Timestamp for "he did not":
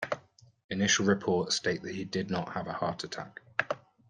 1.93-2.53